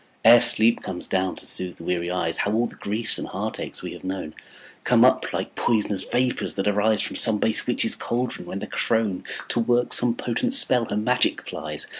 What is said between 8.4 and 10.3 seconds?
when the crone, To work some